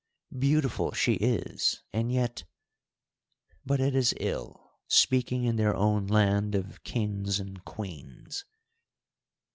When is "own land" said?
5.75-6.55